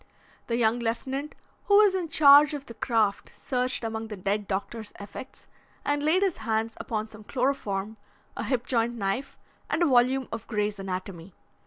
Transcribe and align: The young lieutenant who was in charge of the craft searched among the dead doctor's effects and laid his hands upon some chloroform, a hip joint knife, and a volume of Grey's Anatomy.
The 0.47 0.57
young 0.57 0.79
lieutenant 0.79 1.35
who 1.65 1.75
was 1.75 1.93
in 1.93 2.07
charge 2.07 2.55
of 2.55 2.65
the 2.65 2.73
craft 2.73 3.31
searched 3.37 3.83
among 3.83 4.07
the 4.07 4.17
dead 4.17 4.47
doctor's 4.47 4.91
effects 4.99 5.45
and 5.85 6.01
laid 6.01 6.23
his 6.23 6.37
hands 6.37 6.73
upon 6.79 7.07
some 7.07 7.23
chloroform, 7.23 7.97
a 8.35 8.43
hip 8.45 8.65
joint 8.65 8.95
knife, 8.95 9.37
and 9.69 9.83
a 9.83 9.85
volume 9.85 10.27
of 10.31 10.47
Grey's 10.47 10.79
Anatomy. 10.79 11.35